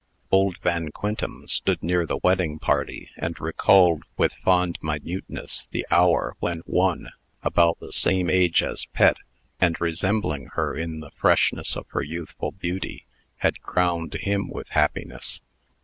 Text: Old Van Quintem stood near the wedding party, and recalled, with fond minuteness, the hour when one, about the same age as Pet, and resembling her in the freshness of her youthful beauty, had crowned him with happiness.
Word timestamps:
Old 0.31 0.57
Van 0.63 0.89
Quintem 0.89 1.47
stood 1.47 1.83
near 1.83 2.07
the 2.07 2.17
wedding 2.23 2.57
party, 2.57 3.11
and 3.17 3.39
recalled, 3.39 4.01
with 4.17 4.33
fond 4.33 4.79
minuteness, 4.81 5.67
the 5.69 5.85
hour 5.91 6.35
when 6.39 6.63
one, 6.65 7.09
about 7.43 7.79
the 7.79 7.93
same 7.93 8.27
age 8.27 8.63
as 8.63 8.87
Pet, 8.93 9.17
and 9.59 9.79
resembling 9.79 10.47
her 10.55 10.75
in 10.75 11.01
the 11.01 11.11
freshness 11.11 11.75
of 11.77 11.85
her 11.89 12.01
youthful 12.01 12.51
beauty, 12.51 13.05
had 13.37 13.61
crowned 13.61 14.15
him 14.15 14.49
with 14.49 14.69
happiness. 14.69 15.41